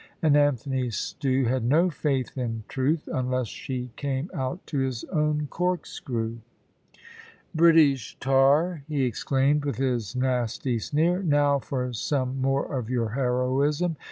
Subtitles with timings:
[0.23, 5.45] And Anthony Stew had no faith in truth, unless she came out to his own
[5.45, 6.37] corkscrew.
[7.53, 13.95] "British tar," he exclaimed, with his nasty sneer; "now for some more of your heroism!